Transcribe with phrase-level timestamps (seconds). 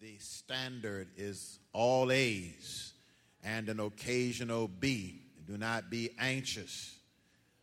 [0.00, 2.94] the standard is all A's
[3.44, 5.20] and an occasional B.
[5.46, 6.96] Do not be anxious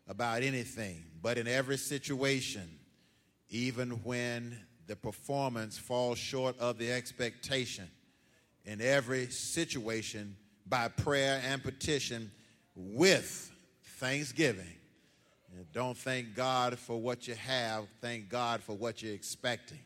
[0.07, 2.69] about anything, but in every situation,
[3.49, 7.89] even when the performance falls short of the expectation,
[8.65, 10.35] in every situation,
[10.67, 12.29] by prayer and petition
[12.75, 13.51] with
[13.97, 14.65] thanksgiving.
[15.73, 19.79] Don't thank God for what you have, thank God for what you're expecting.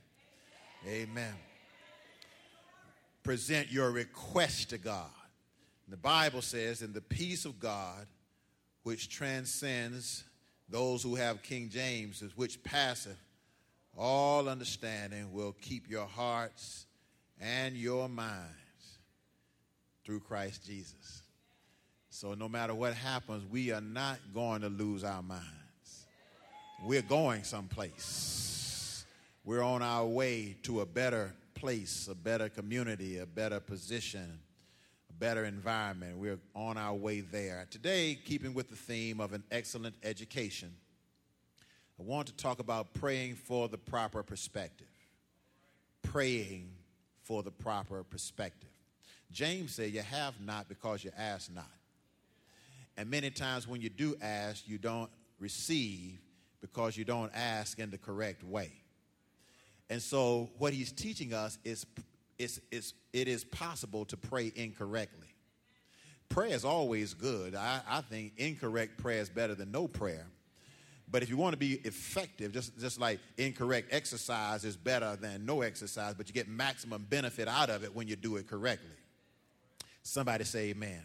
[0.85, 1.33] Amen.
[3.23, 5.09] Present your request to God.
[5.87, 8.07] The Bible says, in the peace of God,
[8.83, 10.23] which transcends
[10.69, 13.19] those who have King James, which passeth
[13.97, 16.85] all understanding, will keep your hearts
[17.39, 18.99] and your minds
[20.05, 21.23] through Christ Jesus.
[22.09, 26.05] So, no matter what happens, we are not going to lose our minds.
[26.83, 29.05] We're going someplace.
[29.43, 34.39] We're on our way to a better place, a better community, a better position,
[35.11, 36.17] a better environment.
[36.17, 37.67] We're on our way there.
[37.69, 40.73] Today, keeping with the theme of an excellent education,
[41.99, 44.87] I want to talk about praying for the proper perspective.
[46.01, 46.71] Praying
[47.21, 48.69] for the proper perspective.
[49.31, 51.69] James said, You have not because you ask not.
[52.97, 56.17] And many times when you do ask, you don't receive
[56.59, 58.80] because you don't ask in the correct way.
[59.91, 61.85] And so, what he's teaching us is,
[62.39, 65.27] is, is it is possible to pray incorrectly.
[66.29, 67.55] Prayer is always good.
[67.55, 70.27] I, I think incorrect prayer is better than no prayer.
[71.11, 75.45] But if you want to be effective, just, just like incorrect exercise is better than
[75.45, 78.95] no exercise, but you get maximum benefit out of it when you do it correctly.
[80.03, 81.03] Somebody say amen.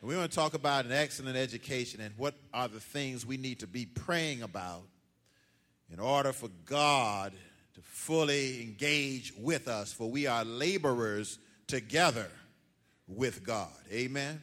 [0.00, 3.36] And we want to talk about an excellent education and what are the things we
[3.36, 4.84] need to be praying about
[5.92, 7.32] in order for God
[7.74, 12.28] to fully engage with us, for we are laborers together
[13.06, 13.72] with God.
[13.90, 14.40] Amen.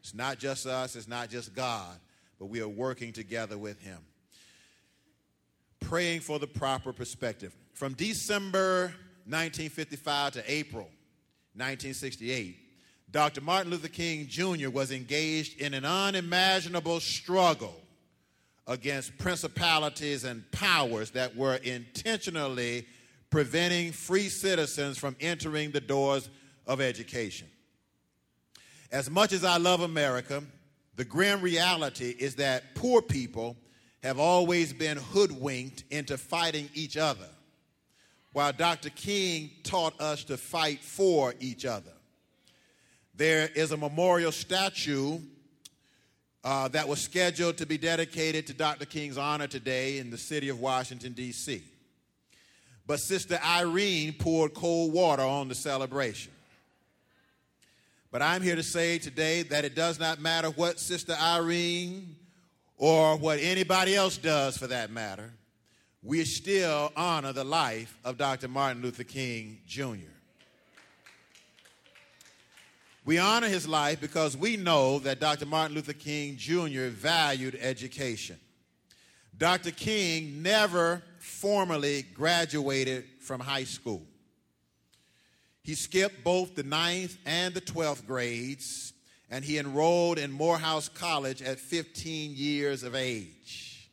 [0.00, 1.96] It's not just us, it's not just God,
[2.38, 3.98] but we are working together with Him.
[5.80, 7.54] Praying for the proper perspective.
[7.74, 8.94] From December
[9.26, 10.84] 1955 to April
[11.54, 12.58] 1968,
[13.10, 13.40] Dr.
[13.42, 14.70] Martin Luther King Jr.
[14.70, 17.74] was engaged in an unimaginable struggle
[18.66, 22.86] against principalities and powers that were intentionally
[23.30, 26.28] preventing free citizens from entering the doors
[26.66, 27.48] of education.
[28.90, 30.44] As much as I love America,
[30.96, 33.56] the grim reality is that poor people
[34.02, 37.28] have always been hoodwinked into fighting each other,
[38.32, 38.90] while Dr.
[38.90, 41.92] King taught us to fight for each other.
[43.14, 45.20] There is a memorial statue
[46.44, 48.84] uh, that was scheduled to be dedicated to Dr.
[48.84, 51.62] King's honor today in the city of Washington, D.C.
[52.86, 56.32] But Sister Irene poured cold water on the celebration.
[58.10, 62.16] But I'm here to say today that it does not matter what Sister Irene
[62.76, 65.32] or what anybody else does for that matter,
[66.02, 68.48] we still honor the life of Dr.
[68.48, 70.10] Martin Luther King Jr.
[73.04, 75.46] We honor his life because we know that Dr.
[75.46, 76.86] Martin Luther King Jr.
[76.86, 78.38] valued education.
[79.36, 79.72] Dr.
[79.72, 84.02] King never formally graduated from high school.
[85.62, 88.92] He skipped both the ninth and the 12th grades,
[89.30, 93.90] and he enrolled in Morehouse College at 15 years of age.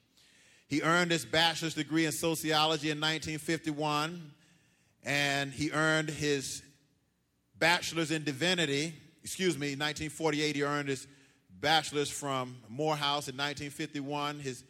[0.67, 4.33] He earned his bachelor's degree in sociology in 1951,
[5.03, 6.61] and he earned his
[7.59, 8.93] bachelor's in divinity,
[9.23, 11.07] excuse me, 1948, he earned his
[11.59, 14.63] bachelor's from Morehouse in 1951, his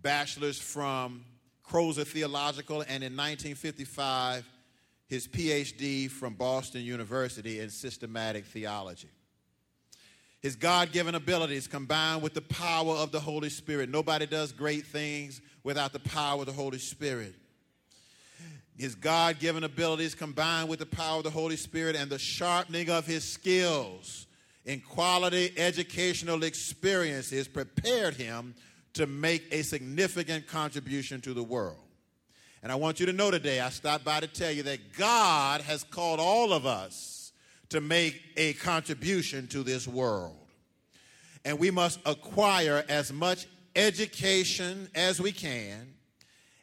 [0.00, 1.24] bachelor's from
[1.68, 4.48] Crozer Theological, and in 1955,
[5.08, 9.08] his PhD from Boston University in systematic theology.
[10.40, 13.88] His God given abilities combined with the power of the Holy Spirit.
[13.88, 17.34] Nobody does great things without the power of the Holy Spirit
[18.76, 22.90] his God given abilities combined with the power of the Holy Spirit and the sharpening
[22.90, 24.26] of his skills
[24.64, 28.54] in quality educational experiences prepared him
[28.94, 31.78] to make a significant contribution to the world.
[32.62, 35.60] And I want you to know today, I stopped by to tell you that God
[35.62, 37.32] has called all of us
[37.68, 40.36] to make a contribution to this world.
[41.44, 43.46] And we must acquire as much
[43.76, 45.95] education as we can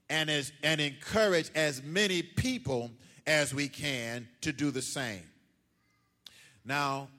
[0.10, 2.92] and, as, and encourage as many people
[3.26, 5.24] as we can to do the same.
[6.66, 7.10] Now,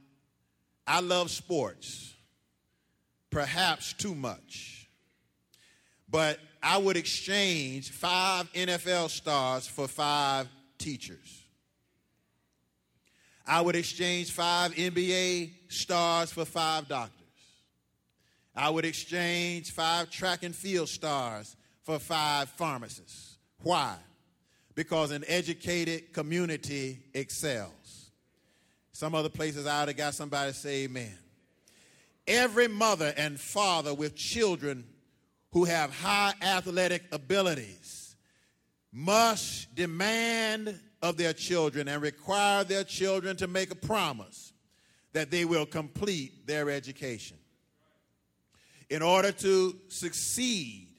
[0.87, 2.15] I love sports,
[3.31, 4.89] perhaps too much,
[6.09, 10.49] but I would exchange five NFL stars for five
[10.79, 11.43] teachers.
[13.47, 17.21] I would exchange five NBA stars for five doctors.
[18.57, 23.37] I would exchange five track and field stars for five pharmacists.
[23.63, 23.95] Why?
[24.75, 28.11] Because an educated community excels.
[28.93, 31.17] Some other places I have got somebody say amen.
[32.27, 34.85] Every mother and father with children
[35.53, 38.17] who have high athletic abilities
[38.93, 44.53] must demand of their children and require their children to make a promise
[45.13, 47.37] that they will complete their education.
[48.89, 50.94] In order to succeed,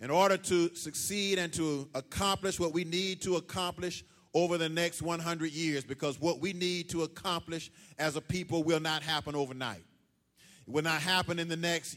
[0.00, 4.04] in order to succeed and to accomplish what we need to accomplish
[4.34, 8.80] over the next 100 years, because what we need to accomplish as a people will
[8.80, 9.82] not happen overnight.
[10.66, 11.96] It will not happen in the next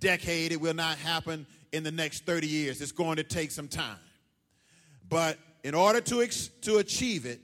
[0.00, 0.52] decade.
[0.52, 2.80] It will not happen in the next 30 years.
[2.80, 3.98] It's going to take some time.
[5.08, 7.40] But in order to, ex- to achieve it,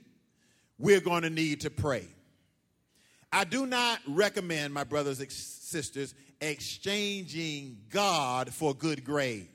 [0.79, 2.07] we're going to need to pray.
[3.31, 9.50] I do not recommend, my brothers and sisters, exchanging God for good grades.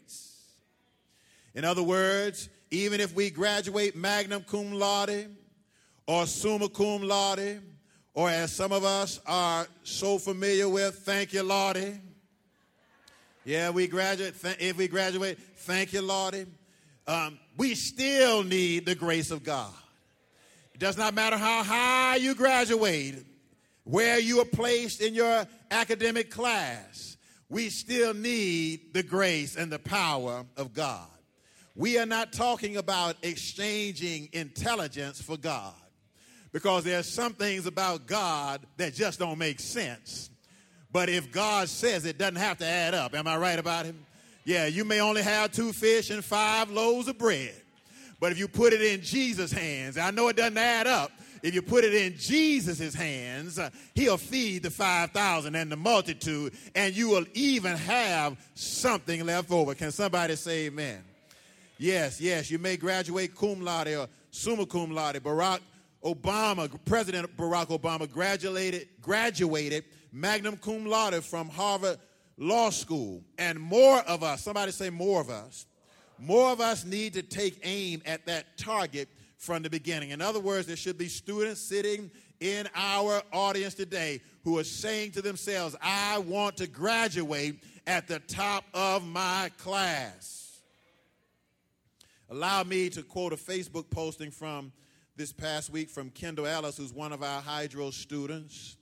[1.56, 5.34] In other words, even if we graduate magna cum laude
[6.06, 7.62] or summa cum laude
[8.12, 11.98] or as some of us are so familiar with, thank you, Lordy.
[13.46, 14.34] Yeah, we graduate.
[14.60, 16.44] if we graduate, thank you, Lordy.
[17.06, 19.72] Um, we still need the grace of God.
[20.74, 23.24] It does not matter how high you graduate,
[23.84, 27.16] where you are placed in your academic class,
[27.48, 31.08] we still need the grace and the power of God.
[31.76, 35.74] We are not talking about exchanging intelligence for God
[36.50, 40.30] because there's some things about God that just don't make sense.
[40.90, 43.14] But if God says it doesn't have to add up.
[43.14, 44.06] Am I right about him?
[44.46, 47.54] Yeah, you may only have two fish and five loaves of bread.
[48.20, 51.12] But if you put it in Jesus' hands, I know it doesn't add up.
[51.42, 53.60] If you put it in Jesus' hands,
[53.94, 59.74] he'll feed the 5,000 and the multitude, and you will even have something left over.
[59.74, 61.04] Can somebody say amen?
[61.78, 65.16] Yes, yes, you may graduate cum laude or summa cum laude.
[65.22, 65.60] Barack
[66.04, 71.98] Obama, President Barack Obama, graduated, graduated magna cum laude from Harvard
[72.38, 73.22] Law School.
[73.36, 75.66] And more of us, somebody say more of us,
[76.18, 80.10] more of us need to take aim at that target from the beginning.
[80.10, 85.10] In other words, there should be students sitting in our audience today who are saying
[85.12, 90.45] to themselves, I want to graduate at the top of my class.
[92.28, 94.72] Allow me to quote a Facebook posting from
[95.14, 98.76] this past week from Kendall Ellis, who's one of our Hydro students.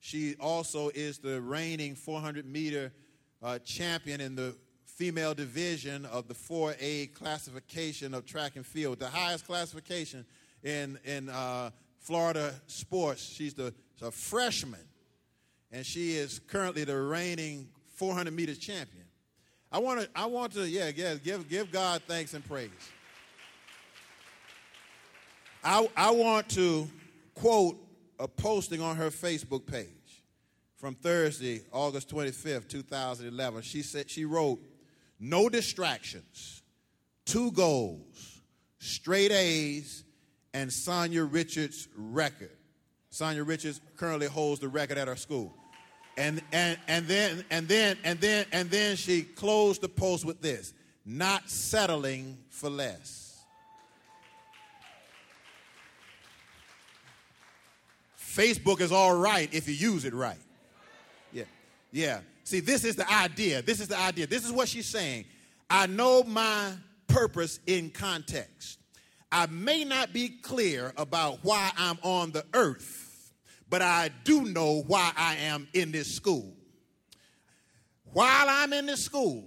[0.00, 2.92] She also is the reigning 400 meter
[3.42, 9.08] uh, champion in the female division of the 4A classification of track and field, the
[9.08, 10.24] highest classification
[10.62, 13.22] in, in uh, Florida sports.
[13.22, 14.80] She's the a freshman,
[15.72, 19.05] and she is currently the reigning 400 meter champion.
[19.76, 22.70] I want to, I want to, yeah, yeah, give, give God thanks and praise.
[25.62, 26.88] I, I want to
[27.34, 27.76] quote
[28.18, 30.22] a posting on her Facebook page
[30.76, 33.60] from Thursday, August 25th, 2011.
[33.60, 34.60] She said she wrote,
[35.20, 36.62] "No distractions,
[37.26, 38.40] two goals,
[38.78, 40.04] straight A's,
[40.54, 42.56] and Sanya Richards' record.
[43.12, 45.54] Sanya Richards currently holds the record at our school."
[46.18, 50.40] And, and, and then and then and then and then she closed the post with
[50.40, 50.72] this
[51.04, 53.26] not settling for less
[58.36, 60.36] Facebook is all right if you use it right.
[61.32, 61.44] Yeah.
[61.90, 62.20] Yeah.
[62.44, 63.62] See, this is the idea.
[63.62, 64.26] This is the idea.
[64.26, 65.24] This is what she's saying.
[65.70, 66.72] I know my
[67.08, 68.78] purpose in context.
[69.32, 73.05] I may not be clear about why I'm on the earth,
[73.68, 76.54] but I do know why I am in this school.
[78.04, 79.44] While I'm in this school,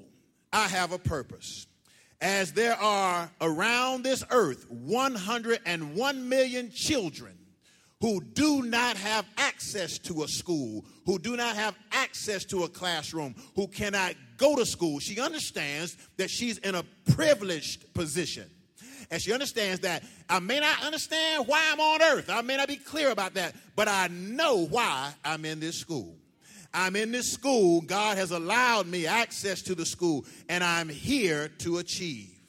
[0.52, 1.66] I have a purpose.
[2.22, 7.38] As there are around this earth 101 million children
[8.02, 12.70] who do not have access to a school, who do not have access to a
[12.70, 15.00] classroom, who cannot go to school.
[15.00, 16.84] She understands that she's in a
[17.14, 18.50] privileged position.
[19.12, 22.30] And she understands that I may not understand why I'm on earth.
[22.30, 26.16] I may not be clear about that, but I know why I'm in this school.
[26.74, 27.82] I'm in this school.
[27.82, 32.40] God has allowed me access to the school, and I'm here to achieve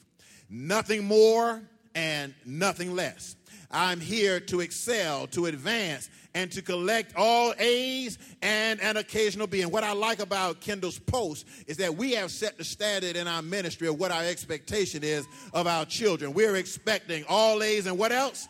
[0.49, 1.61] nothing more
[1.95, 3.35] and nothing less.
[3.71, 9.61] I'm here to excel, to advance, and to collect all A's and an occasional B.
[9.61, 13.27] And what I like about Kendall's post is that we have set the standard in
[13.27, 16.33] our ministry of what our expectation is of our children.
[16.33, 18.47] We're expecting all A's and what else?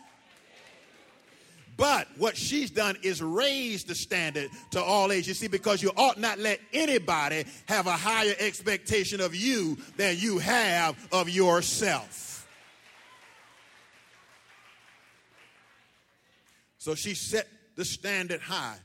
[1.78, 5.28] But what she's done is raise the standard to all age.
[5.28, 10.16] You see, because you ought not let anybody have a higher expectation of you than
[10.20, 12.31] you have of yourself.
[16.82, 18.78] So she set the standard high.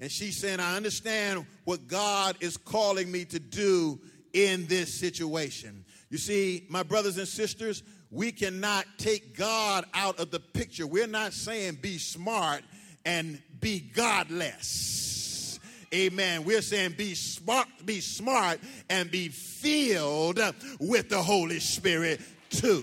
[0.00, 4.00] And she's saying, I understand what God is calling me to do
[4.32, 5.84] in this situation.
[6.08, 10.86] You see, my brothers and sisters, we cannot take God out of the picture.
[10.86, 12.62] We're not saying be smart
[13.04, 15.60] and be godless.
[15.92, 16.44] Amen.
[16.44, 20.40] We're saying be smart, be smart and be filled
[20.80, 22.82] with the Holy Spirit too.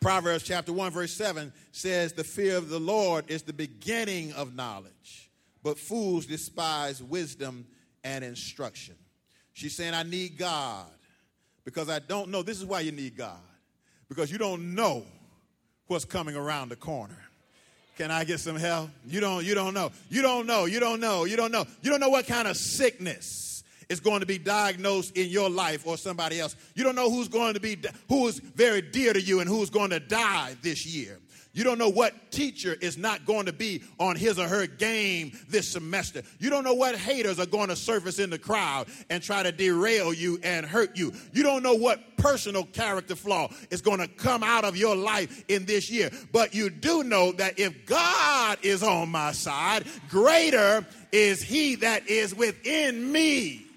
[0.00, 4.54] Proverbs chapter 1 verse 7 says the fear of the Lord is the beginning of
[4.54, 5.30] knowledge,
[5.62, 7.66] but fools despise wisdom
[8.04, 8.94] and instruction.
[9.54, 10.86] She's saying I need God
[11.64, 12.42] because I don't know.
[12.42, 13.36] This is why you need God.
[14.08, 15.04] Because you don't know
[15.88, 17.18] what's coming around the corner.
[17.96, 18.90] Can I get some help?
[19.04, 19.90] You don't you don't know.
[20.08, 20.66] You don't know.
[20.66, 21.24] You don't know.
[21.24, 21.66] You don't know.
[21.82, 23.47] You don't know what kind of sickness
[23.88, 26.56] is going to be diagnosed in your life or somebody else.
[26.74, 27.78] You don't know who's going to be
[28.08, 31.18] who is very dear to you and who's going to die this year.
[31.54, 35.32] You don't know what teacher is not going to be on his or her game
[35.48, 36.22] this semester.
[36.38, 39.50] You don't know what haters are going to surface in the crowd and try to
[39.50, 41.12] derail you and hurt you.
[41.32, 45.44] You don't know what personal character flaw is going to come out of your life
[45.48, 46.10] in this year.
[46.32, 52.08] But you do know that if God is on my side, greater is he that
[52.08, 53.67] is within me.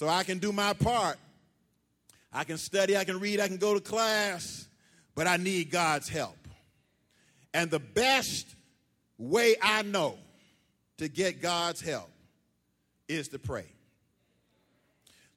[0.00, 1.18] So I can do my part.
[2.32, 4.66] I can study, I can read, I can go to class
[5.14, 6.48] but I need God's help.
[7.52, 8.46] And the best
[9.18, 10.16] way I know
[10.96, 12.08] to get God's help
[13.06, 13.66] is to pray.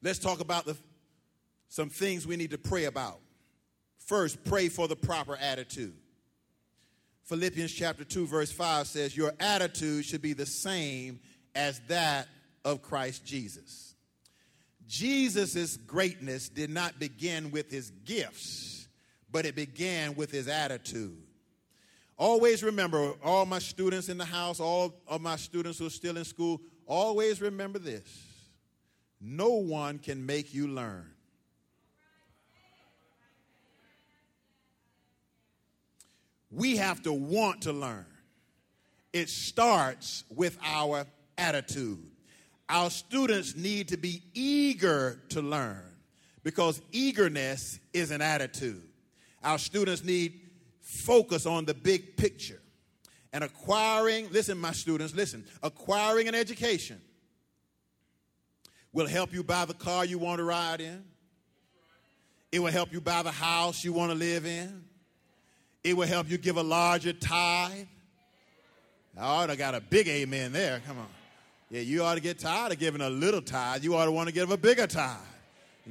[0.02, 0.78] Let's talk about the,
[1.68, 3.20] some things we need to pray about.
[3.98, 5.98] First, pray for the proper attitude.
[7.26, 11.20] Philippians chapter 2, verse 5 says, Your attitude should be the same
[11.54, 12.30] as that
[12.64, 13.93] of Christ Jesus.
[14.94, 18.74] Jesus' greatness did not begin with his gifts
[19.34, 21.18] but it began with his attitude.
[22.18, 26.16] Always remember, all my students in the house, all of my students who are still
[26.16, 28.08] in school, always remember this
[29.20, 31.10] no one can make you learn.
[36.52, 38.06] We have to want to learn.
[39.12, 42.13] It starts with our attitude.
[42.74, 45.84] Our students need to be eager to learn
[46.42, 48.82] because eagerness is an attitude.
[49.44, 50.42] Our students need
[50.82, 52.60] focus on the big picture.
[53.32, 57.00] And acquiring, listen, my students, listen, acquiring an education
[58.92, 61.04] will help you buy the car you want to ride in.
[62.52, 64.84] It will help you buy the house you want to live in.
[65.84, 67.86] It will help you give a larger tithe.
[69.16, 70.82] Oh, I got a big amen there.
[70.88, 71.08] Come on.
[71.74, 73.84] Yeah, you ought to get tired of giving a little tithe.
[73.84, 75.18] You ought to want to give a bigger tithe.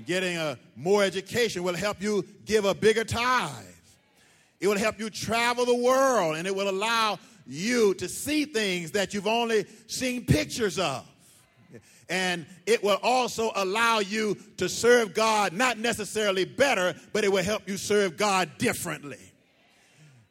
[0.07, 3.51] Getting a more education will help you give a bigger tithe.
[4.61, 8.93] It will help you travel the world and it will allow you to see things
[8.93, 11.05] that you've only seen pictures of.
[12.09, 17.43] And it will also allow you to serve God not necessarily better, but it will
[17.43, 19.33] help you serve God differently.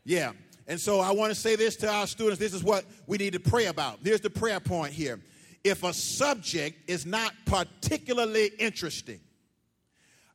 [0.05, 0.31] Yeah.
[0.65, 2.39] And so I want to say this to our students.
[2.39, 3.99] This is what we need to pray about.
[4.01, 5.19] Here's the prayer point here.
[5.63, 9.19] If a subject is not particularly interesting,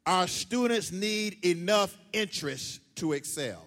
[0.07, 3.67] our students need enough interest to excel.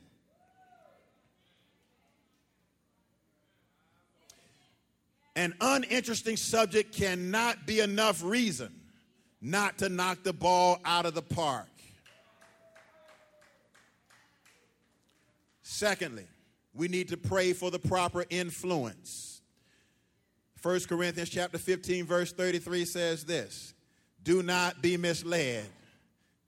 [5.35, 8.73] An uninteresting subject cannot be enough reason
[9.41, 11.67] not to knock the ball out of the park.
[15.61, 16.25] Secondly,
[16.73, 19.38] we need to pray for the proper influence.
[20.61, 23.73] 1 Corinthians chapter 15 verse 33 says this,
[24.23, 25.65] "Do not be misled.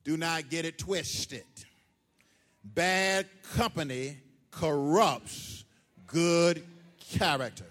[0.03, 1.44] Do not get it twisted.
[2.63, 4.18] Bad company
[4.50, 5.63] corrupts
[6.08, 6.65] good
[7.00, 7.65] character.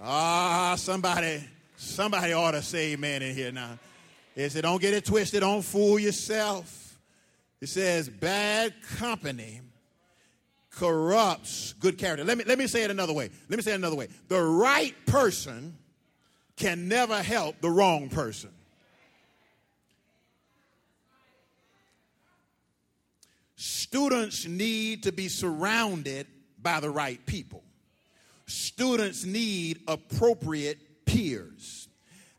[0.00, 1.44] Ah, somebody,
[1.76, 3.78] somebody ought to say amen in here now.
[4.34, 6.98] It said, don't get it twisted, don't fool yourself.
[7.60, 9.60] It says, bad company
[10.72, 12.24] corrupts good character.
[12.24, 13.30] Let me, let me say it another way.
[13.48, 14.08] Let me say it another way.
[14.28, 15.76] The right person
[16.56, 18.50] can never help the wrong person.
[23.56, 26.26] Students need to be surrounded
[26.60, 27.62] by the right people.
[28.46, 31.88] Students need appropriate peers.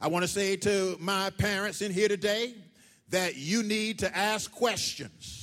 [0.01, 2.55] I want to say to my parents in here today
[3.09, 5.42] that you need to ask questions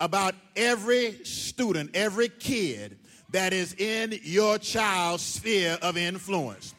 [0.00, 2.98] about every student, every kid
[3.30, 6.74] that is in your child's sphere of influence.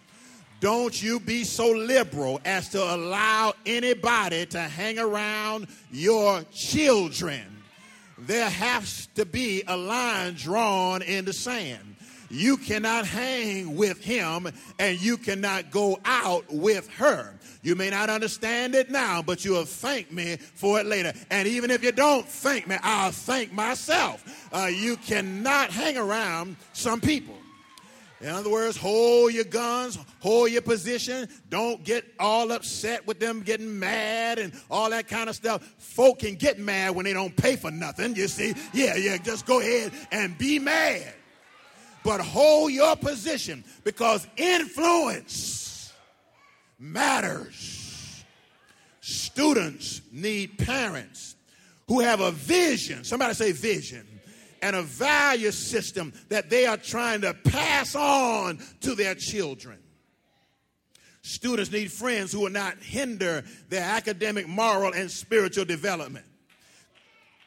[0.59, 7.43] Don't you be so liberal as to allow anybody to hang around your children.
[8.17, 11.96] There has to be a line drawn in the sand.
[12.29, 14.47] You cannot hang with him
[14.79, 17.33] and you cannot go out with her.
[17.61, 21.13] You may not understand it now, but you'll thank me for it later.
[21.29, 24.49] And even if you don't thank me, I'll thank myself.
[24.53, 27.37] Uh, you cannot hang around some people.
[28.19, 31.29] In other words, hold your guns, hold your position.
[31.49, 35.61] Don't get all upset with them getting mad and all that kind of stuff.
[35.77, 38.55] Folk can get mad when they don't pay for nothing, you see.
[38.73, 41.13] Yeah, yeah, just go ahead and be mad.
[42.07, 45.91] But hold your position because influence
[46.79, 48.23] matters.
[49.01, 51.35] Students need parents
[51.85, 53.03] who have a vision.
[53.03, 54.07] Somebody say vision
[54.61, 59.77] and a value system that they are trying to pass on to their children.
[61.23, 66.25] Students need friends who will not hinder their academic, moral, and spiritual development.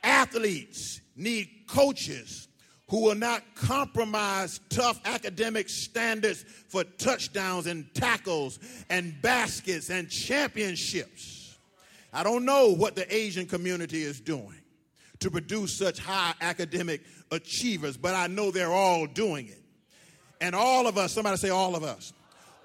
[0.02, 2.47] Athletes need coaches
[2.91, 8.59] who will not compromise tough academic standards for touchdowns and tackles
[8.91, 11.57] and baskets and championships.
[12.13, 14.61] I don't know what the Asian community is doing
[15.21, 19.63] to produce such high academic achievers, but I know they're all doing it.
[20.41, 22.13] And all of us, somebody say, all of us,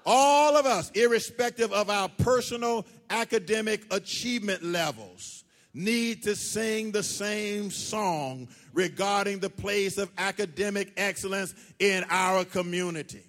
[0.04, 5.35] all of us, irrespective of our personal academic achievement levels,
[5.76, 13.22] need to sing the same song regarding the place of academic excellence in our community.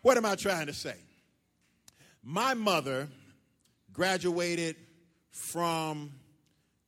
[0.00, 0.96] What am I trying to say?
[2.22, 3.08] My mother
[3.92, 4.76] graduated
[5.30, 6.12] from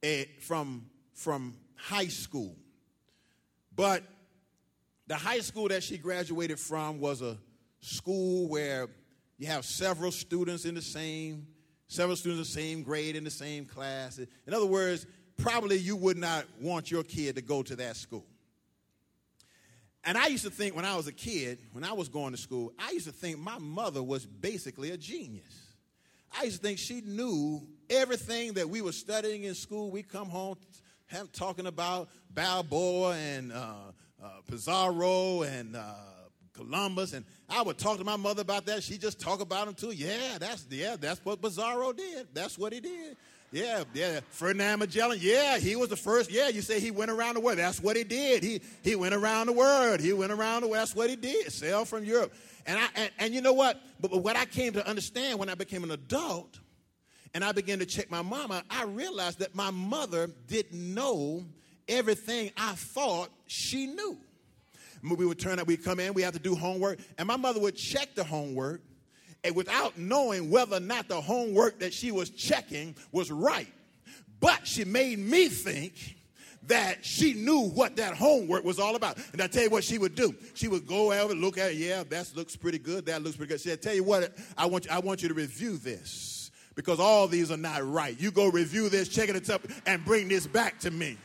[0.03, 2.57] a from from high school.
[3.75, 4.03] But
[5.07, 7.37] the high school that she graduated from was a
[7.80, 8.89] school where
[9.39, 11.47] you have several students in the same,
[11.88, 14.18] several students the same grade in the same class.
[14.18, 18.25] In other words, probably you would not want your kid to go to that school.
[20.04, 22.38] And I used to think when I was a kid, when I was going to
[22.38, 25.66] school, I used to think my mother was basically a genius.
[26.38, 29.90] I used to think she knew everything that we were studying in school.
[29.90, 30.56] We come home
[31.08, 33.75] him talking about Balboa and uh,
[34.22, 35.94] uh, Pizarro and uh,
[36.56, 38.82] Columbus, and I would talk to my mother about that.
[38.82, 39.90] She just talk about him too.
[39.90, 42.28] Yeah, that's yeah, that's what Pizarro did.
[42.34, 43.16] That's what he did.
[43.52, 44.21] Yeah, yeah.
[44.30, 45.19] Ferdinand Magellan.
[45.21, 46.30] Yeah, he was the first.
[46.30, 47.58] Yeah, you say he went around the world.
[47.58, 48.42] That's what he did.
[48.42, 50.00] He he went around the world.
[50.00, 50.80] He went around the world.
[50.80, 51.52] That's what he did.
[51.52, 52.32] Sail from Europe.
[52.66, 53.80] And I and, and you know what?
[54.00, 56.58] But, but what I came to understand when I became an adult
[57.34, 61.45] and I began to check my mama, I realized that my mother didn't know
[61.88, 64.19] everything I thought she knew.
[65.14, 67.60] We would turn up, we'd come in, we had to do homework, and my mother
[67.60, 68.80] would check the homework
[69.45, 73.73] and without knowing whether or not the homework that she was checking was right.
[74.40, 76.16] But she made me think
[76.64, 79.19] that she knew what that homework was all about.
[79.32, 80.34] And I tell you what she would do.
[80.54, 83.50] She would go over, look at it, yeah, that looks pretty good, that looks pretty
[83.50, 83.60] good.
[83.60, 86.99] She said, tell you what, I want you, I want you to review this because
[86.99, 88.19] all these are not right.
[88.21, 91.16] You go review this, check it up, and bring this back to me.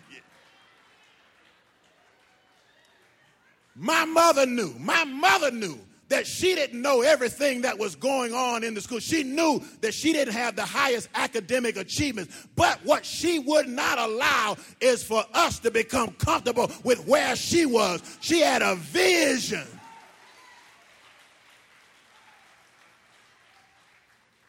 [3.75, 5.79] My mother knew, my mother knew
[6.11, 8.99] that she didn't know everything that was going on in the school.
[8.99, 12.47] She knew that she didn't have the highest academic achievements.
[12.55, 17.65] But what she would not allow is for us to become comfortable with where she
[17.65, 18.03] was.
[18.19, 19.65] She had a vision.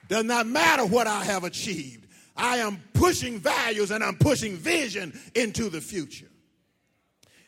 [0.08, 2.08] Does not matter what I have achieved.
[2.36, 6.31] I am pushing values and I'm pushing vision into the future.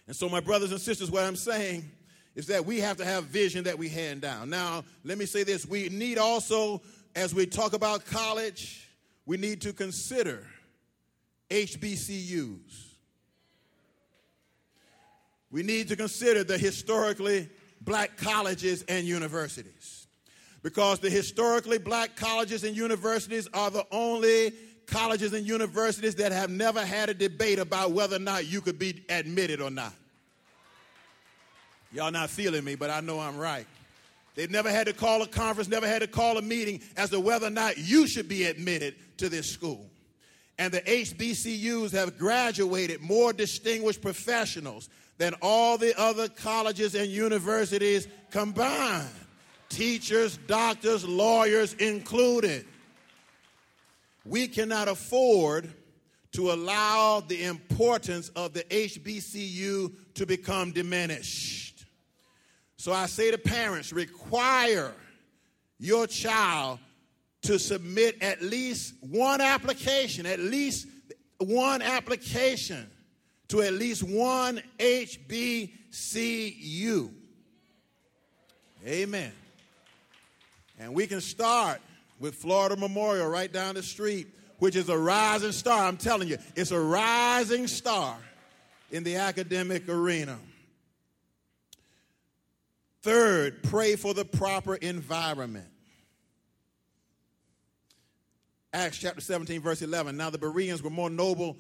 [0.06, 1.90] And so, my brothers and sisters, what I'm saying
[2.34, 4.50] is that we have to have vision that we hand down.
[4.50, 6.82] Now, let me say this we need also,
[7.14, 8.88] as we talk about college,
[9.26, 10.46] we need to consider
[11.50, 12.94] HBCUs.
[15.50, 17.48] We need to consider the historically
[17.80, 20.06] black colleges and universities
[20.62, 24.52] because the historically black colleges and universities are the only
[24.86, 28.78] colleges and universities that have never had a debate about whether or not you could
[28.78, 29.92] be admitted or not.
[31.92, 33.66] Y'all not feeling me, but I know I'm right.
[34.34, 37.20] They've never had to call a conference, never had to call a meeting as to
[37.20, 39.88] whether or not you should be admitted to this school.
[40.58, 48.08] And the HBCUs have graduated more distinguished professionals than all the other colleges and universities
[48.30, 49.08] combined
[49.68, 52.66] teachers, doctors, lawyers included.
[54.24, 55.72] We cannot afford
[56.32, 61.84] to allow the importance of the HBCU to become diminished.
[62.76, 64.92] So I say to parents, require
[65.78, 66.80] your child
[67.42, 70.88] to submit at least one application, at least
[71.38, 72.90] one application
[73.48, 75.70] to at least one HBCU.
[78.86, 79.32] Amen.
[80.78, 81.80] And we can start
[82.18, 85.86] with Florida Memorial right down the street, which is a rising star.
[85.86, 88.16] I'm telling you, it's a rising star
[88.90, 90.38] in the academic arena.
[93.02, 95.66] Third, pray for the proper environment.
[98.72, 100.16] Acts chapter 17, verse 11.
[100.16, 101.58] Now the Bereans were more noble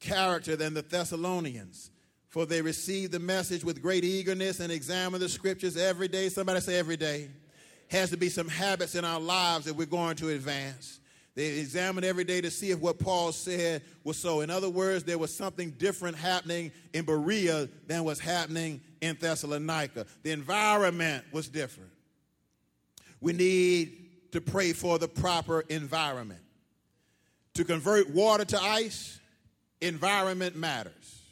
[0.00, 1.90] character than the Thessalonians,
[2.28, 6.28] for they received the message with great eagerness and examined the scriptures every day.
[6.28, 7.28] Somebody say every day.
[7.90, 11.00] Has to be some habits in our lives that we're going to advance.
[11.34, 14.40] They examined every day to see if what Paul said was so.
[14.40, 20.06] In other words, there was something different happening in Berea than was happening in Thessalonica.
[20.22, 21.90] The environment was different.
[23.20, 26.40] We need to pray for the proper environment.
[27.54, 29.18] To convert water to ice,
[29.80, 31.22] environment matters.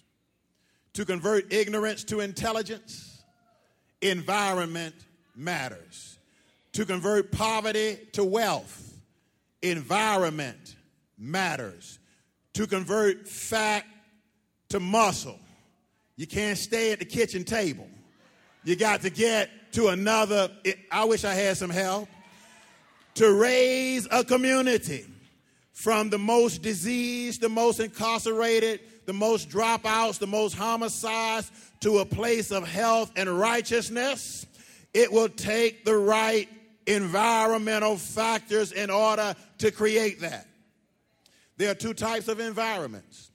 [0.95, 3.23] To convert ignorance to intelligence,
[4.01, 4.95] environment
[5.37, 6.18] matters.
[6.79, 8.95] To convert poverty to wealth,
[9.63, 10.77] environment
[11.19, 11.99] matters.
[12.55, 13.85] To convert fat
[14.69, 15.41] to muscle,
[16.15, 17.89] you can't stay at the kitchen table.
[18.63, 20.53] You got to get to another.
[20.93, 22.09] I wish I had some help.
[23.15, 25.05] To raise a community
[25.73, 32.05] from the most diseased, the most incarcerated, the most dropouts, the most homicides to a
[32.05, 34.47] place of health and righteousness,
[34.95, 36.49] it will take the right
[36.89, 40.47] environmental factors in order to create that.
[41.57, 43.29] There are two types of environments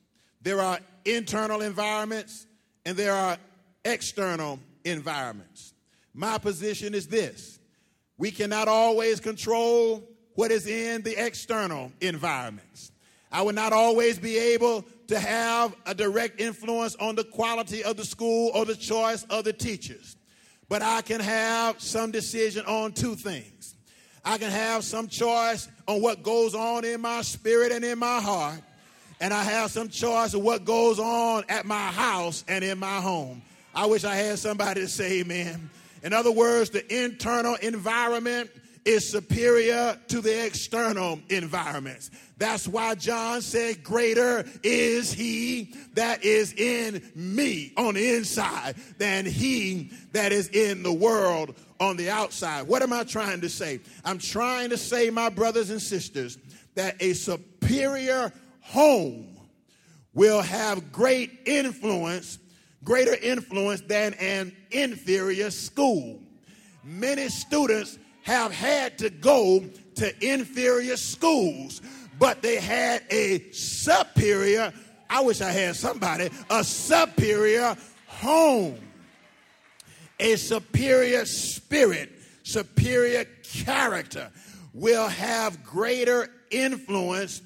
[0.44, 2.46] there are internal environments
[2.86, 3.38] and there are
[3.86, 5.74] external environments.
[6.14, 7.60] My position is this
[8.18, 10.04] we cannot always control
[10.36, 12.92] what is in the external environments.
[13.32, 17.98] I will not always be able to have a direct influence on the quality of
[17.98, 20.18] the school or the choice of the teachers.
[20.70, 23.76] But I can have some decision on two things.
[24.26, 28.22] I can have some choice on what goes on in my spirit and in my
[28.22, 28.62] heart.
[29.20, 33.00] And I have some choice of what goes on at my house and in my
[33.02, 33.42] home.
[33.76, 35.70] I wish I had somebody to say amen.
[36.04, 38.50] In other words, the internal environment
[38.86, 42.12] is superior to the external environments.
[42.38, 49.26] That's why John said, Greater is he that is in me on the inside than
[49.26, 52.68] he that is in the world on the outside.
[52.68, 53.80] What am I trying to say?
[54.04, 56.38] I'm trying to say, my brothers and sisters,
[56.76, 59.38] that a superior home
[60.14, 62.40] will have great influence,
[62.84, 66.20] greater influence than an inferior school.
[66.84, 69.64] Many students have had to go
[69.96, 71.82] to inferior schools,
[72.20, 74.74] but they had a superior,
[75.10, 77.76] I wish I had somebody, a superior
[78.08, 78.80] home,
[80.20, 82.12] a superior spirit,
[82.44, 84.32] superior character
[84.74, 87.42] will have greater influence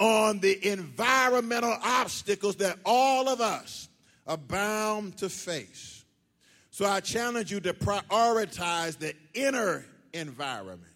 [0.00, 3.88] on the environmental obstacles that all of us
[4.26, 6.04] are bound to face.
[6.70, 9.84] So I challenge you to prioritize the inner
[10.14, 10.92] environment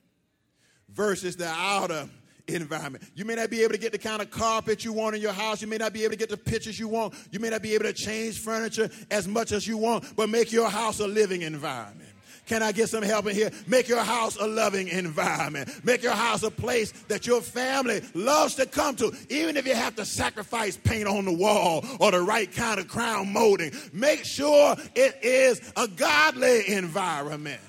[0.88, 2.08] versus the outer
[2.46, 3.04] environment.
[3.14, 5.32] You may not be able to get the kind of carpet you want in your
[5.32, 5.60] house.
[5.60, 7.14] You may not be able to get the pictures you want.
[7.30, 10.50] You may not be able to change furniture as much as you want, but make
[10.50, 12.08] your house a living environment.
[12.46, 13.50] Can I get some help in here?
[13.66, 15.84] Make your house a loving environment.
[15.84, 19.74] Make your house a place that your family loves to come to, even if you
[19.74, 23.72] have to sacrifice paint on the wall or the right kind of crown molding.
[23.92, 27.60] Make sure it is a godly environment.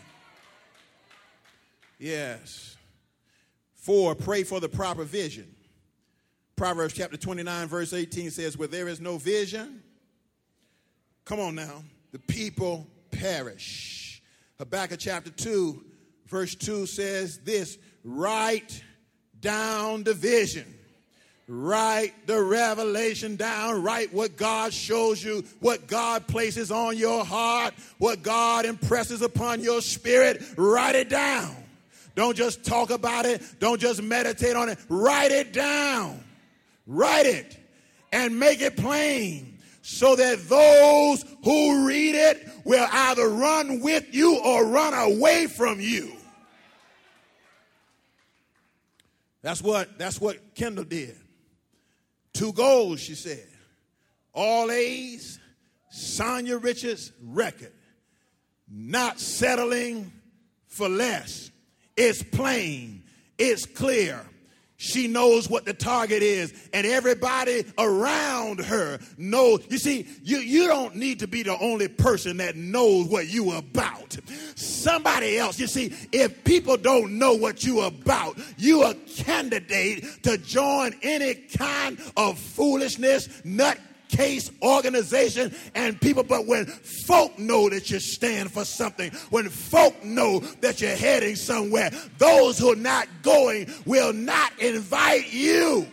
[2.00, 2.78] Yes.
[3.76, 5.54] Four, pray for the proper vision.
[6.56, 9.84] Proverbs chapter 29, verse 18 says, Where there is no vision,
[11.26, 14.22] come on now, the people perish.
[14.58, 15.84] Habakkuk chapter 2,
[16.28, 18.84] verse 2 says this write
[19.40, 20.66] down the vision.
[21.48, 23.82] Write the revelation down.
[23.82, 29.62] Write what God shows you, what God places on your heart, what God impresses upon
[29.62, 30.44] your spirit.
[30.58, 31.56] Write it down.
[32.20, 33.42] Don't just talk about it.
[33.60, 34.78] Don't just meditate on it.
[34.90, 36.22] Write it down.
[36.86, 37.58] Write it
[38.12, 44.38] and make it plain so that those who read it will either run with you
[44.44, 46.12] or run away from you.
[49.42, 51.16] That's what that's what Kendall did.
[52.34, 53.48] Two goals, she said.
[54.34, 55.40] All A's,
[55.90, 57.72] Sanya Richards record.
[58.70, 60.12] Not settling
[60.68, 61.52] for less.
[62.00, 63.04] It's plain,
[63.38, 64.26] it's clear.
[64.78, 69.66] She knows what the target is, and everybody around her knows.
[69.68, 73.52] You see, you, you don't need to be the only person that knows what you
[73.52, 74.18] about.
[74.56, 80.38] Somebody else, you see, if people don't know what you about, you a candidate to
[80.38, 83.78] join any kind of foolishness, nut
[84.10, 90.04] case organization and people, but when folk know that you stand for something, when folk
[90.04, 95.88] know that you're heading somewhere, those who are not going will not invite you.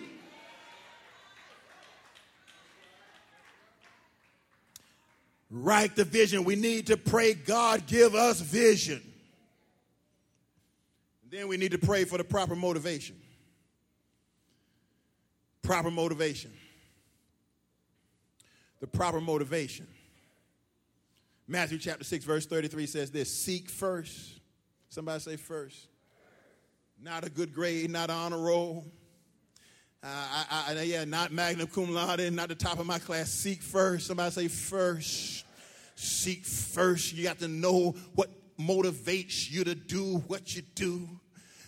[5.49, 6.45] Write the vision.
[6.45, 9.01] We need to pray, God, give us vision.
[11.31, 13.17] Then we need to pray for the proper motivation.
[15.63, 16.53] Proper motivation
[18.81, 19.87] the proper motivation.
[21.49, 24.41] Matthew chapter 6, verse 33 says this Seek first.
[24.89, 25.89] Somebody say first.
[27.01, 28.85] Not a good grade, not an honor roll.
[30.03, 33.31] Uh, I, I, yeah, not magna cum laude, not the top of my class.
[33.31, 34.07] Seek first.
[34.07, 35.45] Somebody say first.
[35.97, 37.13] Seek first.
[37.13, 41.09] You got to know what motivates you to do what you do.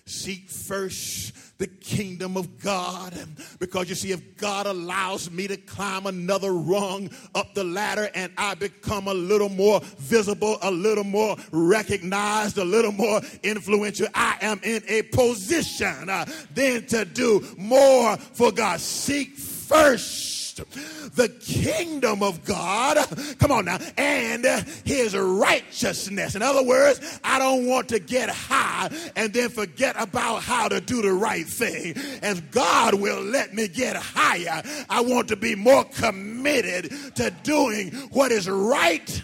[0.09, 3.15] Seek first the kingdom of God.
[3.59, 8.33] Because you see, if God allows me to climb another rung up the ladder and
[8.39, 14.39] I become a little more visible, a little more recognized, a little more influential, I
[14.41, 18.81] am in a position uh, then to do more for God.
[18.81, 22.99] Seek first the kingdom of God,
[23.39, 24.45] come on now, and
[24.85, 26.35] his righteousness.
[26.35, 30.81] In other words, I don't want to get high and then forget about how to
[30.81, 31.95] do the right thing.
[32.23, 37.91] As God will let me get higher, I want to be more committed to doing
[38.11, 39.23] what is right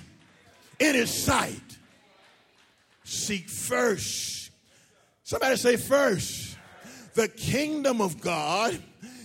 [0.78, 1.60] in his sight.
[3.04, 4.50] Seek first.
[5.24, 6.56] Somebody say first.
[7.14, 8.80] The kingdom of God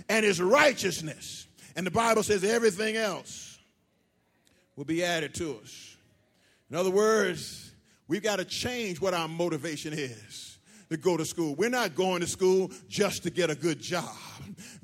[0.08, 1.39] and his righteousness
[1.80, 3.58] and the Bible says everything else
[4.76, 5.96] will be added to us.
[6.70, 7.72] In other words,
[8.10, 10.58] we've got to change what our motivation is
[10.90, 11.56] to go to school.
[11.56, 14.14] We're not going to school just to get a good job.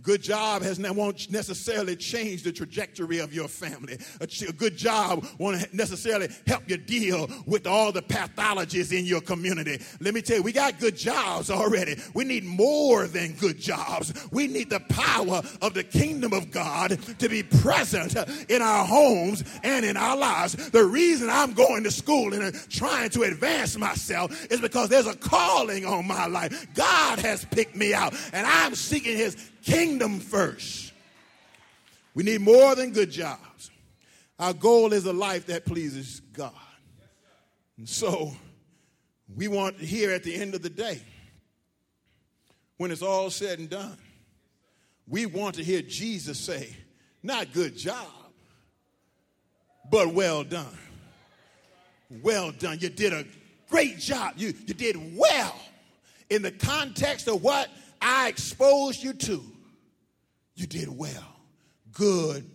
[0.05, 3.97] Good job has won't necessarily change the trajectory of your family.
[4.21, 9.21] A, a good job won't necessarily help you deal with all the pathologies in your
[9.21, 9.81] community.
[9.99, 11.95] Let me tell you, we got good jobs already.
[12.13, 14.13] We need more than good jobs.
[14.31, 18.15] We need the power of the kingdom of God to be present
[18.47, 20.69] in our homes and in our lives.
[20.69, 25.07] The reason I'm going to school and uh, trying to advance myself is because there's
[25.07, 26.67] a calling on my life.
[26.75, 30.93] God has picked me out, and I'm seeking His kingdom first.
[32.13, 33.71] We need more than good jobs.
[34.39, 36.53] Our goal is a life that pleases God.
[37.77, 38.31] And so
[39.35, 41.01] we want to hear at the end of the day,
[42.77, 43.97] when it's all said and done,
[45.07, 46.75] we want to hear Jesus say,
[47.23, 48.07] not good job,
[49.89, 50.77] but well done.
[52.21, 52.77] Well done.
[52.79, 53.25] You did a
[53.69, 54.33] great job.
[54.37, 55.55] You, you did well
[56.29, 57.69] in the context of what
[58.01, 59.43] I exposed you to.
[60.55, 61.35] You did well.
[61.91, 62.49] Good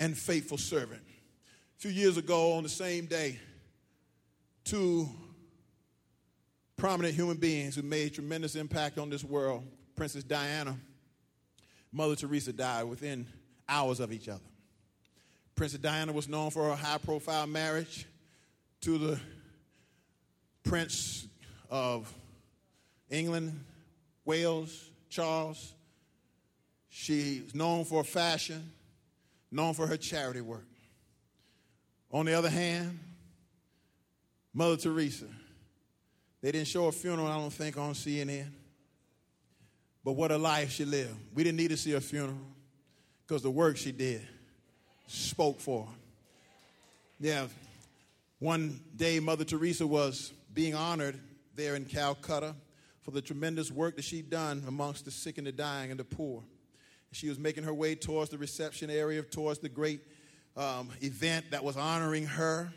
[0.00, 1.02] and faithful servant.
[1.78, 3.38] A few years ago, on the same day,
[4.64, 5.08] two
[6.76, 10.76] prominent human beings who made tremendous impact on this world, Princess Diana,
[11.92, 13.26] Mother Teresa, died within
[13.68, 14.40] hours of each other.
[15.54, 18.06] Princess Diana was known for her high profile marriage
[18.80, 19.20] to the
[20.64, 21.28] Prince
[21.70, 22.12] of
[23.10, 23.64] England,
[24.24, 25.73] Wales, Charles.
[26.96, 28.70] She's known for fashion,
[29.50, 30.64] known for her charity work.
[32.12, 33.00] On the other hand,
[34.54, 35.24] Mother Teresa,
[36.40, 38.46] they didn't show a funeral, I don't think, on CNN.
[40.04, 41.16] But what a life she lived.
[41.34, 42.38] We didn't need to see a funeral
[43.26, 44.22] because the work she did
[45.08, 45.92] spoke for her.
[47.18, 47.48] Yeah,
[48.38, 51.18] one day Mother Teresa was being honored
[51.56, 52.54] there in Calcutta
[53.02, 56.04] for the tremendous work that she'd done amongst the sick and the dying and the
[56.04, 56.44] poor.
[57.14, 60.00] She was making her way towards the reception area, towards the great
[60.56, 62.72] um, event that was honoring her.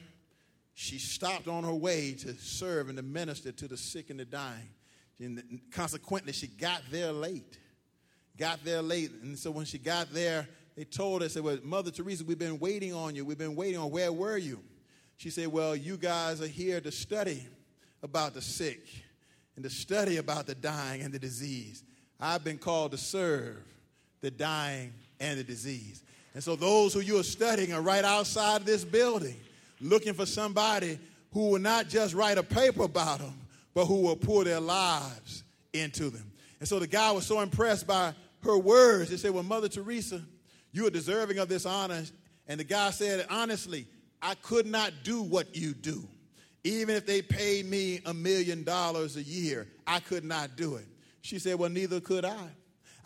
[0.76, 4.26] She stopped on her way to serve and to minister to the sick and the
[4.26, 4.70] dying.
[5.20, 7.58] And consequently, she got there late.
[8.38, 9.10] Got there late.
[9.24, 12.60] And so when she got there, they told her, said, Well, Mother Teresa, we've been
[12.60, 13.26] waiting on you.
[13.26, 14.60] We've been waiting on where were you?
[15.16, 17.44] She said, Well, you guys are here to study
[18.04, 18.86] about the sick
[19.56, 21.84] and to study about the dying and the disease.
[22.20, 23.64] I've been called to serve
[24.22, 26.04] the dying and the disease.
[26.34, 29.36] And so those who you are studying are right outside this building
[29.82, 31.00] looking for somebody
[31.32, 33.34] who will not just write a paper about them,
[33.74, 36.32] but who will pour their lives into them.
[36.60, 39.10] And so the guy was so impressed by her words.
[39.10, 40.22] He said, Well, Mother Teresa,
[40.72, 42.04] you are deserving of this honor.
[42.48, 43.86] And the guy said, Honestly,
[44.22, 46.08] I could not do what you do.
[46.64, 50.86] Even if they paid me a million dollars a year, I could not do it.
[51.22, 52.50] She said, Well, neither could I.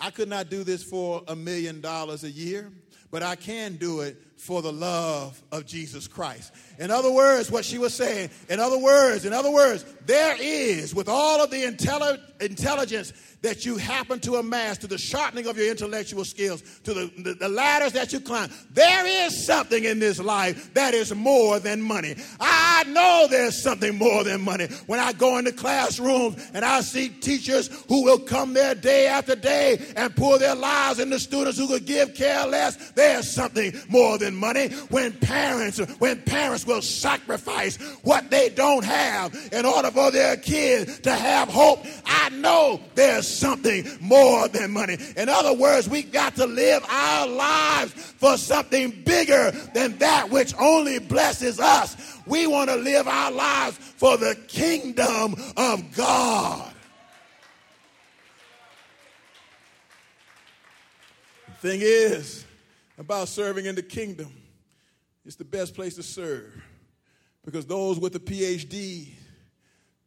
[0.01, 2.71] I could not do this for a million dollars a year,
[3.11, 6.51] but I can do it for the love of Jesus Christ.
[6.79, 10.95] In other words, what she was saying, in other words, in other words, there is,
[10.95, 15.57] with all of the intelli- intelligence that you happen to amass, to the sharpening of
[15.57, 18.49] your intellectual skills, to the, the, the, ladders that you climb.
[18.71, 22.15] There is something in this life that is more than money.
[22.39, 24.67] I know there's something more than money.
[24.85, 29.35] When I go into classrooms and I see teachers who will come there day after
[29.35, 34.17] day and pour their lives into students who could give care less, there's something more
[34.17, 34.69] than money.
[34.89, 40.99] When parents, when parents will sacrifice what they don't have in order for their kids
[41.01, 44.97] to have hope, I know there's something more than money.
[45.17, 50.53] In other words, we got to live our lives for something bigger than that which
[50.59, 51.97] only blesses us.
[52.25, 56.71] We want to live our lives for the kingdom of God.
[61.61, 62.45] The thing is
[63.01, 64.31] about serving in the kingdom,
[65.25, 66.53] it's the best place to serve
[67.43, 69.09] because those with a PhD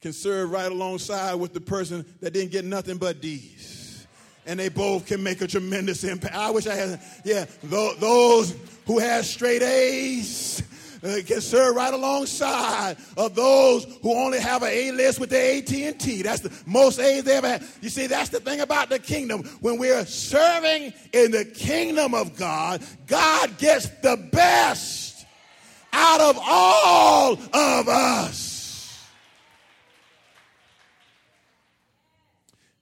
[0.01, 4.07] can serve right alongside with the person that didn't get nothing but D's.
[4.47, 6.37] And they both can make a tremendous impact.
[6.37, 8.55] I wish I had, yeah, those
[8.87, 10.63] who have straight A's
[11.05, 15.59] uh, can serve right alongside of those who only have an A list with their
[15.59, 16.23] AT&T.
[16.23, 17.65] That's the most A's they ever had.
[17.83, 19.45] You see, that's the thing about the kingdom.
[19.61, 25.27] When we're serving in the kingdom of God, God gets the best
[25.93, 28.55] out of all of us.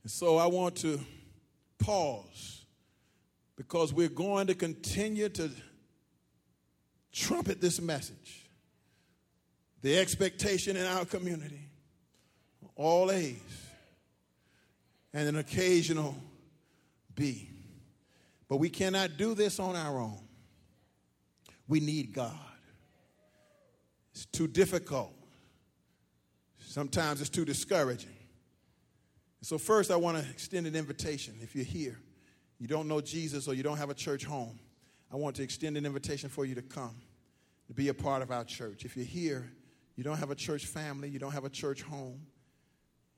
[0.03, 1.01] And so I want to
[1.79, 2.65] pause
[3.57, 5.51] because we're going to continue to
[7.13, 8.49] trumpet this message.
[9.83, 11.69] The expectation in our community,
[12.77, 13.37] all A's,
[15.13, 16.17] and an occasional
[17.15, 17.49] B.
[18.49, 20.21] But we cannot do this on our own.
[21.69, 22.33] We need God.
[24.13, 25.13] It's too difficult.
[26.59, 28.15] Sometimes it's too discouraging.
[29.43, 31.35] So, first, I want to extend an invitation.
[31.41, 31.99] If you're here,
[32.59, 34.59] you don't know Jesus, or you don't have a church home,
[35.13, 36.97] I want to extend an invitation for you to come
[37.69, 38.85] to be a part of our church.
[38.85, 39.53] If you're here,
[39.97, 42.23] you don't have a church family, you don't have a church home,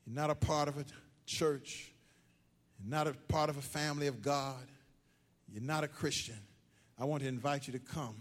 [0.05, 0.85] you're not a part of a
[1.25, 1.93] church,
[2.79, 4.67] you're not a part of a family of God,
[5.49, 6.39] you're not a Christian,
[6.99, 8.17] I want to invite you to come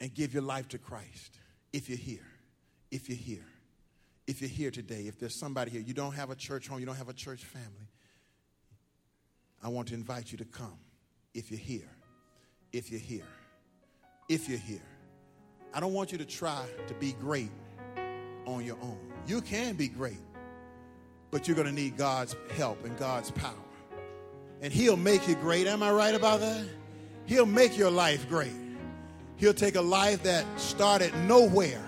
[0.00, 1.38] and give your life to Christ
[1.72, 2.26] if you're here.
[2.90, 3.46] If you're here
[4.26, 6.86] if you're here today, if there's somebody here, you don't have a church home, you
[6.86, 7.88] don't have a church family,
[9.64, 10.78] I want to invite you to come
[11.32, 11.90] if you're here.
[12.72, 13.26] If you're here.
[14.28, 14.82] If you're here.
[15.72, 17.50] I don't want you to try to be great
[18.46, 18.98] on your own.
[19.26, 20.20] You can be great,
[21.30, 23.54] but you're going to need God's help and God's power.
[24.60, 25.66] And He'll make you great.
[25.66, 26.64] Am I right about that?
[27.24, 28.52] He'll make your life great.
[29.36, 31.82] He'll take a life that started nowhere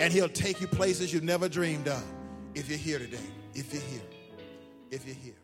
[0.00, 2.02] and he'll take you places you've never dreamed of
[2.54, 3.18] if you're here today.
[3.54, 4.00] If you're here.
[4.90, 5.34] If you're here.